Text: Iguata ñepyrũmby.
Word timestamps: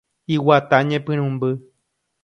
Iguata 0.33 0.75
ñepyrũmby. 0.89 1.49